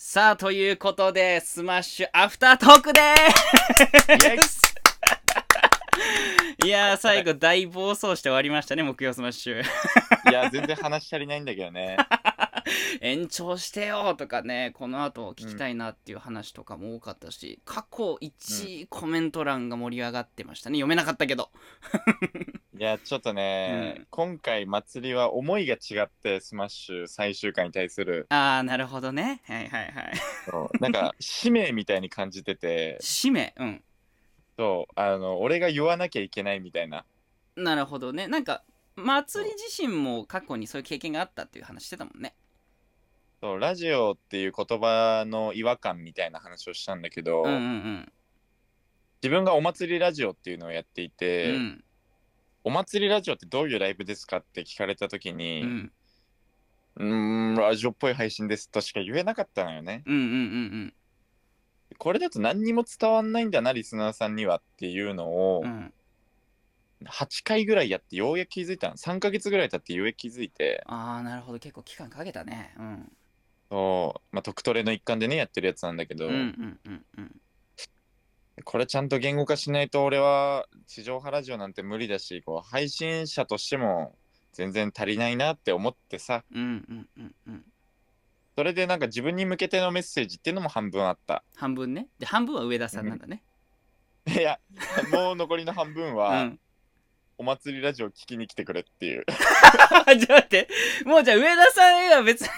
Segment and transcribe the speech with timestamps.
[0.00, 4.62] さあ、ということで、スマッシュアフタートークでーす
[6.64, 9.60] いやー、最後大暴走して終わりましたね、木曜スマッシュ。
[9.60, 11.96] いや、全然話足りないんだけどね。
[13.00, 20.78] 延長してよとかね、この後聞きたいなっていう話とかも多かったし、過去1位コメント欄が盛り上がってましたね。
[20.78, 21.50] 読めなかったけど。
[22.78, 29.42] いや、ちょっとね、うん今回祭りは思いが違って、スマッシュ最終回に対する、あー、なるほどね。
[29.44, 30.12] はいはいはい。
[30.46, 33.54] そうなんか使命みたいに感じてて、使命？
[33.58, 33.84] うん。
[34.56, 37.04] そう、あの、俺が言わなきゃいけないみたいな。
[37.56, 38.26] なるほどね。
[38.26, 38.64] なんか、
[38.96, 42.34] 祭り自身も過去にそういう経験があったっていう話してたもんね。
[43.48, 48.12] そう、ラジオっていう言葉の違和感みたいな話をしたんだけど、うんうん
[49.20, 51.10] 自分がお祭りラジオっていうのをやっていうん。
[51.10, 51.84] て、うん。
[52.62, 55.92] お祭りラジオってどういうライブですかって聞かれた時うに、ん
[56.98, 60.04] うーん、ラジオっぽい配信ですとしか言えなかったのよね。
[60.06, 60.94] うんうんうん
[61.98, 65.70] これだと何にも伝わんないんだな、リスナーさんにはっていうのを、うん。
[65.70, 65.92] うん。
[67.06, 68.96] 8回ぐらいやってようやく気づいたの。
[68.96, 71.58] 3ヶ月ぐらい経ってようやく気づいて、ああ、なるほど。
[71.58, 72.74] 結構期間かけたね。
[72.78, 73.12] うん。
[73.70, 77.40] そう、まあ、特トレの一環でね、やってるやつなんだけど、うんうんうんうん。
[78.64, 84.16] これちゃんと言語化しないと俺は地上波ラジオなんて無理だし、こう配信者としても
[84.52, 87.64] 全然足りないなって思ってさ、うんうんうんうん。
[88.56, 91.44] それでなんか自分に向けてのメッセージっていうのも半分あった。
[91.54, 92.08] 半分ね。
[92.18, 93.44] で、半分は上田さんなんだね。
[94.26, 94.58] いや、
[95.12, 96.58] もう残りの半分うは、ん。
[97.40, 99.24] お祭りラジオ聞きに来てくれっていう。
[99.28, 99.38] じゃ
[99.94, 100.68] あ待って。
[101.04, 102.48] もうじゃあ上田さんは別に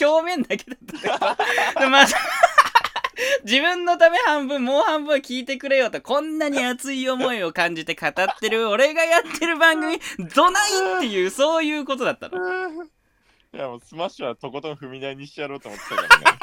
[0.00, 1.34] 表面だけだっ
[1.74, 1.86] たで。
[1.88, 2.06] まあ、
[3.42, 9.98] 自分のため半分、もう半分は聞いてくれよと、こんなに熱い思いを感じて語ってる俺がやってる番組、
[10.34, 12.38] どないっていう、そういうことだったの。
[13.54, 16.38] いやもうスマッシュはとことん踏み台にしてやろうと思ってたからね。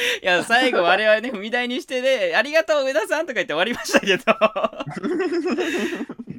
[0.22, 4.24] いや、最後我々ね、踏み台にしてね、ありがとう上田さんとか言って終わりましたけど。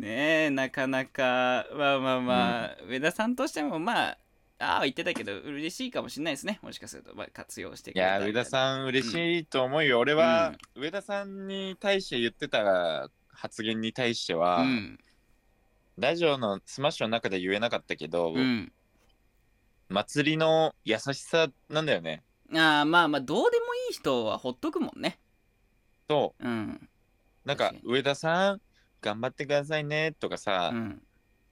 [0.02, 4.18] ねえ、なかなか、まあまあまあ、上田さんとしてもまあ、
[4.58, 6.60] ああ言ってたけど、嬉しいかもしれないですね。
[6.64, 10.00] もしかすると、まあ、活用してくいや、上田さん嬉しいと思うよ。
[10.00, 15.00] 俺は、上田さんに対して言ってた発言に対しては、うん。
[16.00, 18.72] ラジオのスマッシュの中で言えなかったけど、うん。
[19.90, 22.24] 祭りの優しさなんだよね。
[22.56, 25.20] ああ、まあまあ、どうでもいい人はほっとくもんね。
[26.10, 26.90] そうん。
[27.46, 28.62] う、なんか上田さん、
[29.02, 31.02] 頑張ってくださいねとかさ、うん。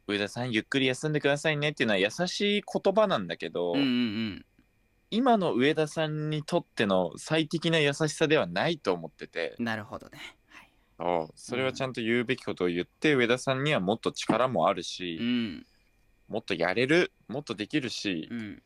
[0.07, 4.45] 上田さん、ゆっくり休んでくださいねっていうのは優しい言葉なんだけど、うんうん
[5.11, 9.65] 今の上田さんにとっての最適な優しさではないと思ってて、うん。
[9.65, 10.19] なるほどね。
[10.97, 11.31] はい。
[11.33, 15.65] それはちゃんと言うべきことを言って、上田さんにはもっと力もあるし、うん。
[16.27, 18.63] もっとやれるもっとできるし、うん。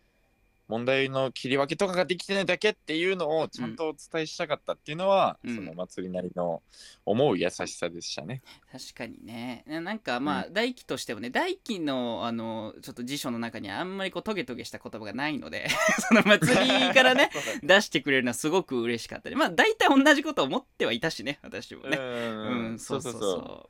[0.74, 5.56] 問題の切り分けとかができてないだけっていうのをちゃんとお伝えしたかったっていうのは、うん。
[5.56, 6.64] その祭りなりの
[7.06, 8.42] 思う優しさでしたね。
[8.72, 9.64] 確かにね。
[9.68, 15.68] ななんかまあ、大輝としてもね大輝のあのちょっと辞書の中にあんまりこうトゲトゲした言葉がないので
[16.10, 17.30] その祭りからね
[17.62, 21.98] 出してくれるのはすごく嬉しかったりまあ大体同じこと思ってはいたしね私もね。
[21.98, 23.14] ううんんそうそう。
[23.14, 23.70] そ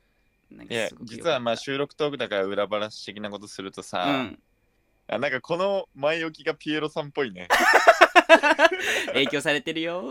[0.70, 4.38] いや実はまあ収録トークだから裏話的なことするとさ、うん
[5.08, 7.48] あなんかこの前置きがピエロさんっぽいね。
[9.12, 10.10] 影響されてるよ。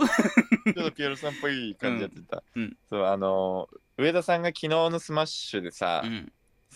[0.65, 2.63] ちょっとピエロさんっぽい感じやってた、うん。
[2.63, 2.77] うん。
[2.89, 6.31] そうあの上田さんが昨日のスマッシュでさ、うん。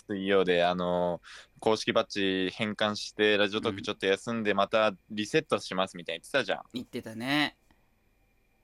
[0.08, 1.22] 水曜であの
[1.60, 6.62] 公式バッジ返還してラジオトークちょっと休んでまたリセットしますみたいに言ってたじゃん。
[6.74, 7.58] 言ってたね。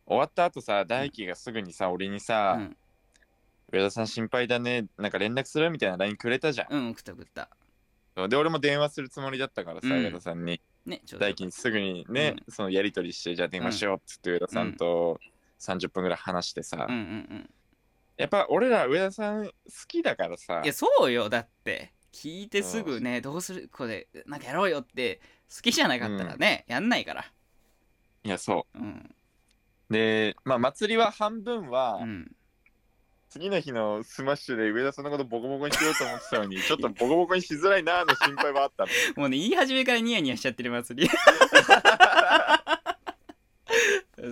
[0.06, 2.76] 終わった後さ大輝がすぐにさ俺にうさ、ん。
[3.72, 7.50] 上田さん心配だねなんか連絡するみたいな LINE くれたじゃん、うん送った送った
[8.16, 8.30] そう。
[8.30, 10.04] で俺も電話するつもりだったからさ、うん。
[10.04, 10.62] 上田さんに。
[10.86, 15.20] ねちょうど大輝にすぐにね、そのやり取りしてじゃあ電話しようっつって上田さんと
[15.60, 17.04] 30分ぐらい話してさ、うんうんう
[17.36, 17.50] ん。
[18.18, 19.52] やっぱ俺ら上田さん好
[19.88, 20.62] きだからさ。
[20.64, 21.94] いやそうよだって。
[22.12, 23.70] 聞いてすぐねどうする？
[23.72, 25.22] これなんかやろうよって。
[25.56, 27.26] 好きじゃなかったらね、やんないから。
[28.24, 28.78] いやそう。
[28.78, 29.10] ん。
[29.90, 32.32] うでまあ祭りは半分は、うん
[33.34, 38.86] 次の日のスマッシュで上田さんのことボコボコにしようと思ってたのに ちょっとボコボコにしづらいなーの心配はあった。
[38.86, 41.10] のもうね言い始めからニヤニヤしちゃってる祭り。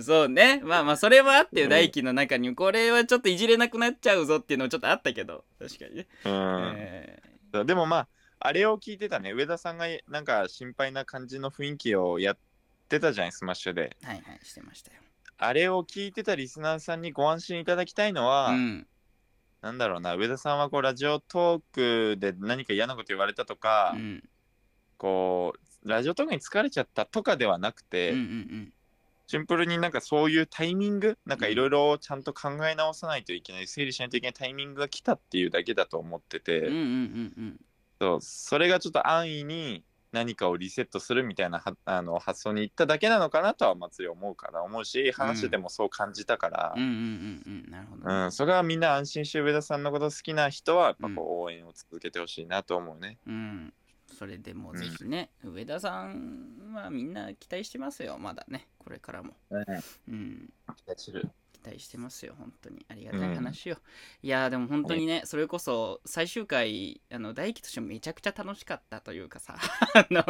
[0.04, 0.60] そうね。
[0.62, 2.54] まあまあそれはあってようん大輝の中に。
[2.54, 5.44] これはちょっといじれなくなっちゃうぞっていうのもちょっとあったけど。
[5.58, 7.20] 確かにね、うん、え
[7.64, 8.08] でもまあ
[8.38, 12.38] あれを聞いてたね上田さんがなんか心配な感じの雰囲気をやっ
[12.88, 13.96] てたじゃんスマッシュで。
[14.04, 15.00] ーはいはいしてましたよ。
[15.38, 18.86] あれを聞いてたリスナーさんにご安心いただきたいのは、うん
[19.62, 24.22] なんだろうな上田さんはこうラジオトークで何か嫌なこと言われたとか、うん。
[24.98, 28.72] こうラジオトークに疲れちゃったとかではなくて、うんうん
[29.28, 37.60] シンプルになんかそういうタイミングなんかいろいろちゃんと考え直さないといけない整理しないといけないタイミングが来たっていうだけだと思ってて、うんうんうん。
[37.98, 46.74] そうそれがちょっと安易に何かをリセットするみたいなはあの発想に行っただけなのかなとは祭り思うから思うし話しててもそう感じたから。
[46.76, 48.30] うん。
[48.30, 53.18] それはみんな安心して上田さんのこと好きな人はやっぱこう応援を続けてほしいなと思うね。
[53.26, 53.72] うん、
[54.18, 59.34] それでもぜひね、上田さんはみんな期待してますよまだねこれからも。
[59.50, 60.52] うん。
[60.76, 61.10] 期待
[61.78, 62.84] してますよ本当に。
[62.88, 63.78] ありがたい話よ、
[64.22, 69.56] いやーでも本当にねそれこそ最終回あの大輝としてもめちゃくちゃ楽しかったというかさ
[69.94, 70.24] あの。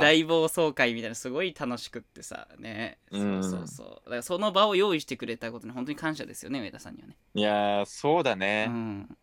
[0.00, 2.98] 大暴走会みたいなすごい楽しくってさね。
[3.10, 3.88] そうそうそう。
[4.04, 7.16] だからその場を用意してくれたことに本当に感謝ですよね上田さんにはね。
[7.34, 8.66] いやーそうだうね。
[8.66, 9.16] ん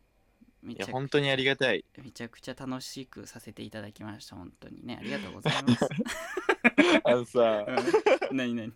[0.62, 1.86] めいや本当にありがたい。
[2.02, 4.98] めちゃくちゃ楽しくさせていただきました本当にね。
[5.00, 5.88] ありがとうございます。
[7.04, 7.66] あのさ、
[8.30, 8.38] うん。
[8.38, 8.74] 何何？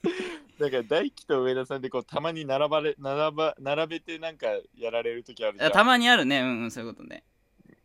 [0.59, 4.47] なんか大輝と上田さんでこうたまに並ばれ並ば並べてなんか
[4.77, 5.71] やられる時あるじゃん。
[5.71, 6.41] あたまにあるね。
[6.41, 7.23] うんうんそういうことね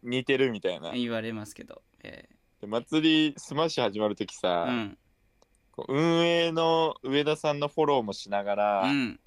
[0.03, 0.91] 似てるみたいな。
[0.91, 1.83] 言われますけど。
[2.03, 2.29] え
[2.61, 4.99] で祭りスマッシュ始まる時ーさ、うん。
[5.71, 9.21] こう運営の上田さんのフォローもしながら、うん。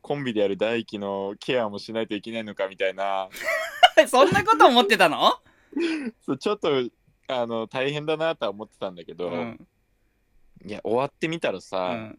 [0.00, 3.28] コンビである大輝のケアもしないといけないのかみたいな。
[4.06, 5.32] そんなこと思ってたの？
[6.24, 6.70] そうちょっと
[7.26, 9.66] あの大変だなとは思ってたんだけど、うん。
[10.64, 12.18] いや終わってみたらうさん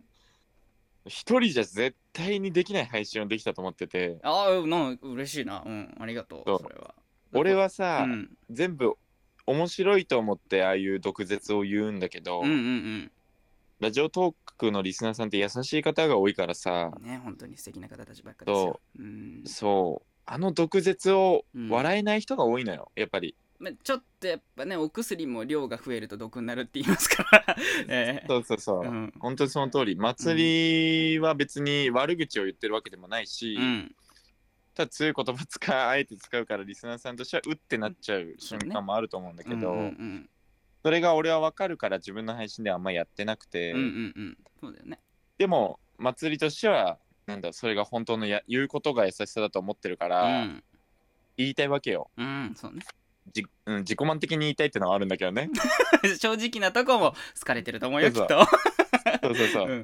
[1.08, 4.20] 一、人じゃ絶対にできない配信をできたと思ってて。
[4.24, 5.64] ああなんか嬉しいな。
[5.66, 6.96] うんありがとうそれは。
[7.34, 8.30] 俺はさ、うん。
[8.50, 8.96] 全部
[9.46, 13.12] 面白いと思ってああいう毒舌を言うんだけど、うんうん
[13.80, 16.92] ラジオトークのリスナーさんって優しい方が多いからさ。
[16.98, 18.80] うんね本当に素敵な方たちばっかですよ。
[18.98, 19.44] うん。
[19.46, 20.08] そう。
[20.26, 21.70] あの毒舌をうん。
[21.70, 27.56] 笑えない人が多いのよやっぱりまちょっとやっぱねお薬も量が増えると毒になるって言いますから。
[27.88, 29.14] えーそうそうそう、うん。
[29.20, 29.96] 本当にその通り。
[29.96, 33.96] 祭りは別に悪口を言ってるわけでもないし、うん。
[34.76, 40.30] ただ強い言葉使うあえて使うからリスナーさんとしてはうってなっちゃう瞬間もあると思うんだけど、うんうん
[40.84, 44.38] それが俺は分かるから自分の配信ではあんまやってなくて、うんうんうんうん。
[44.62, 45.00] そうだよね。
[45.38, 50.64] でも祭りとしてはなんだそれが本当のや言うことが優しさだと思ってるから、うん。
[51.36, 52.10] 言いたいわけよ。
[52.16, 52.84] うんそうね
[53.34, 55.50] じ、うん、自己満的に言いたいってのはあるんだけどね。
[56.20, 58.26] 正直なとこも好かれてると思うよきそう。
[58.26, 58.46] っと。
[59.22, 59.66] そうそうそう。
[59.70, 59.76] うんう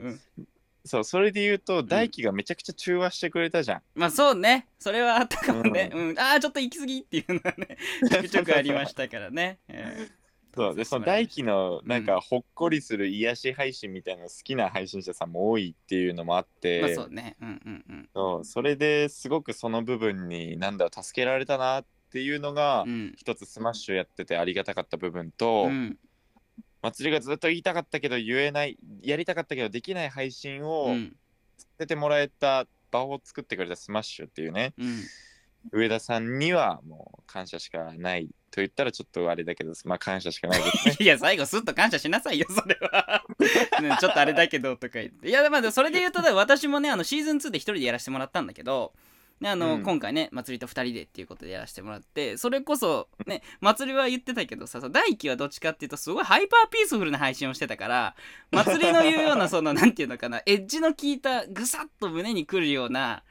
[0.42, 0.48] ん。
[0.86, 4.68] そうそれで言うと大輝がめちゃくちゃ中和してくれたじゃん、まあそうね。
[4.80, 6.20] それはあったかもね、うん。
[6.20, 7.78] ああちょっと行き過ぎっていうのはね
[8.10, 10.10] ちょくちょくありましたからね、え
[10.56, 17.36] そうでその大輝のなんかほっこりする癒し配信みたいなの好きな配信者さんも多いっていうのもあって、ーまあそうね。
[17.42, 18.10] うんうんうん。
[18.14, 23.14] そうそれですごくその部分になんだろう助けられたなっていうのが、うん。
[23.18, 25.98] 一つスマッシュやっててありがたかった部分と、うん。
[26.84, 31.16] 祭りがずっと言いたかったけど言えないやりたかったけどできない配信をうん。
[31.58, 34.74] させてもらえた場を作ってくれたスマッシュっていうね。
[34.78, 35.04] うん。
[35.72, 40.96] 上田さんにはもう感謝しかないと言ったらちょっとあれだけどまあ感謝しかないですね。
[41.02, 43.24] いや最後スッと感謝しなさいよそれは、
[43.82, 45.30] ねちょっとあれだけどとか言って。
[45.30, 48.94] いやまあでもそれで言うと私もねあのシーズン2で一人でやらせてもらったんだけど
[49.40, 49.84] ねあの、うん。
[49.84, 58.16] 今回ね祭りと二人でっていうことでやらせてもらってそれこそね祭りは言ってたけどささ大輝はどっちかっていうとすごいハイパーピースフルな配信をしてたから
[58.52, 63.24] 祭りの言うような そのなんていうのかなエッジの効いたぐさっと胸にくるような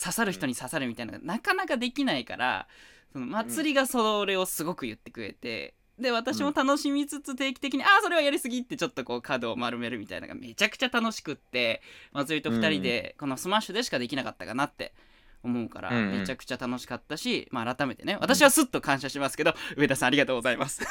[0.00, 2.68] 刺さる人に刺さるみたいなのがなかなかできないから
[3.12, 14.92] その祭りがそれをすごく言ってくれて、で私も楽しみつつ定期的に、ああそれはやりすぎってちょっとこう角を丸めるみたいなのがめちゃくちゃ楽しくって祭りと2人でこのスマッシュでしかできなかったかなって
[15.42, 20.82] 思うから、めちゃくちゃ楽しかったし、まあ、改めてね私はすっと感謝しますけど、上田さんありがとうございます。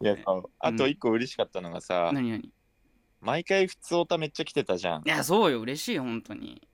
[0.00, 0.16] いや
[0.58, 2.40] あと一個嬉しかったのがさ、何何？
[2.40, 2.50] い
[3.20, 5.02] 毎回ふつおためっちゃ来てたじゃん。
[5.04, 6.66] やそうよ嬉しいよ本当に。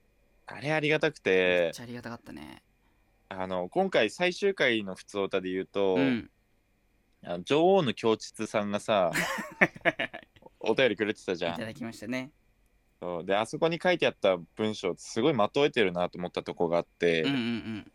[0.47, 2.63] あれありがたくめってちゃありがたかったね。
[3.29, 6.31] あの今回最終回のふつおたで言うと、うん。
[7.23, 9.11] あの女王の京秩さんがさ
[10.59, 11.53] お便りくれてたじゃん。
[11.55, 12.31] いただきましたね
[12.99, 13.25] そう。
[13.25, 17.91] であそこに書いてあった文章すごいまとえてるなと思ったとこがあって、うんうんうん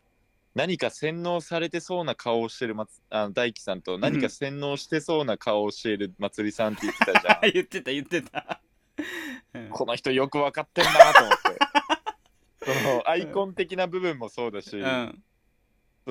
[0.55, 7.39] 何か洗脳されてそうな顔をしてるまつあの大輝さんと何か洗脳してそうな顔をしているまつりさんって言ってたじゃん。
[7.51, 8.61] 言ってた言ってた、
[9.53, 9.69] うん。
[9.69, 11.37] この人よく分かってんなと思っ
[12.57, 12.71] て。
[12.81, 15.23] そのアイコン的な部分もそうだし、うん。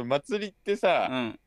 [0.07, 1.41] 祭りってさ、うん。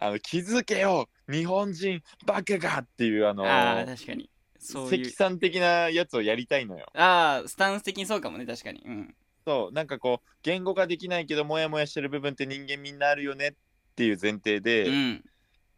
[0.00, 5.04] あの気づけよ日本人バカがっていうあのああ確かにそういう。
[5.06, 6.86] 関さん的なやつをやりたいのよ。
[6.94, 8.82] ああスタンス的にそうかもね確かに。
[8.84, 9.14] うん。
[9.46, 13.52] そうなんかこう言語化できないけどモヤモヤしてる部分って人間みんなあるよねっ
[13.96, 15.24] ていう前提で、うん。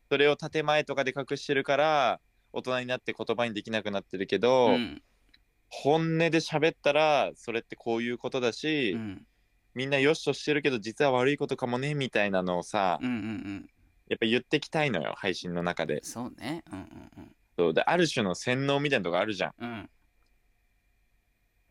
[0.08, 2.20] それを建前とかで隠してるから
[2.52, 5.02] 大人になって言葉にできなくなってるけど、うん。
[5.68, 9.26] 本音で喋ったらそれってこういうことだし、うん。
[9.74, 13.70] みんなよしとしてるけど実は悪いことかもねみたいなのをさ、うんうんうん。
[14.08, 16.00] やっぱ言ってきたいのよ配信の中で。
[16.02, 16.64] そうね。
[16.72, 19.52] うんうんそうである種の洗脳みたいなとこあるじゃん。
[19.60, 19.68] うん。
[19.70, 19.90] うん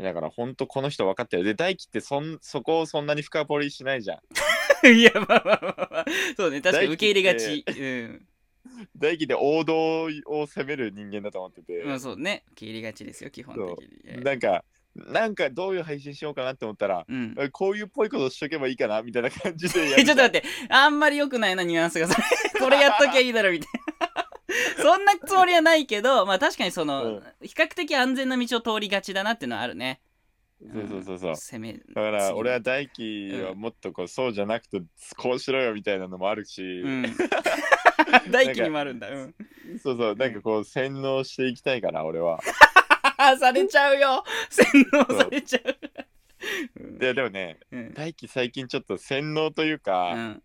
[0.01, 1.43] だからほんとこの人分かってる。
[1.43, 4.88] で大輝ってそんそこをそんなに深掘りしないじゃん。
[4.96, 6.05] いやまあまあまあまあ。
[6.38, 7.65] そうね確かに受け入れがち。
[7.67, 8.27] うん。
[8.96, 12.46] 大輝って王道を攻める人間だと思ってて、まあそうね。
[12.51, 13.89] 受け入れがちですよ基本的に。
[14.05, 14.63] ええなんか
[14.96, 17.36] なんかどういう配信しようかなって思ったらうん。
[17.38, 20.48] あこういうっぽいことしとけばいいかなみたいな感じでやえる ちょっと待って。
[20.69, 22.08] あんまり良くないなニュアンスが。
[22.08, 22.24] それ
[22.58, 23.88] これやっときゃいいだろみたいな
[24.81, 27.24] そんなつもりはないけどまあ確かにその、うん。
[27.41, 30.01] 比較的安全な道を通りがちだなっていうのはあるね。
[30.62, 31.36] そうそうそうそう。
[31.36, 34.81] 攻めだから俺は次大輝はもっとこうそうじゃなくて
[35.17, 37.05] こうしろよみたいなのもあるし、うん。
[38.31, 39.09] 大輝にもあるんだ。
[39.09, 39.36] うん。
[39.81, 40.15] そうそう。
[40.15, 42.39] なんかこう洗脳していきたいから俺は。
[43.39, 44.24] されちゃうよ。
[44.50, 45.77] 洗脳されちゃう。
[46.81, 46.98] うん。
[46.98, 47.93] ででもねうん。
[47.93, 50.43] 大輝最近ちょっと洗脳というか、ん。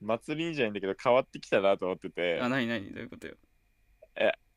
[0.00, 2.40] 祭りじゃないんだけど変わってきたなと思ってて。
[2.40, 3.34] あ何何どういうことよ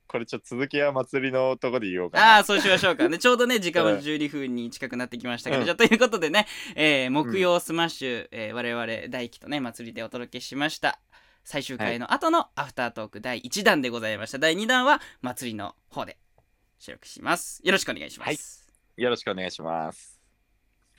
[0.10, 2.36] これちょっと続きは祭りのとこで言おうかな。
[2.36, 3.18] ああそうしましょうかね。
[3.20, 5.66] ちょうどね時間も12分に近くなってきましたけど、うん。
[5.66, 11.00] じゃあということでね、えー木曜スマッシュ、えー我々大輝とね祭りでお届けしました。
[11.44, 14.40] 最終回の後のアフタートーク第1弾でございました。
[14.40, 16.18] 第2弾は祭りの方で
[16.80, 17.62] 収録します。
[17.64, 18.34] よろしくお願いします、は
[18.98, 19.04] い。
[19.04, 20.19] よろしくお願いします